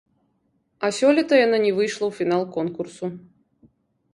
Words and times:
А 0.87 0.89
сёлета 0.99 1.33
яна 1.41 1.59
не 1.65 1.73
выйшла 1.81 2.05
ў 2.09 2.13
фінал 2.21 2.43
конкурсу. 2.57 3.05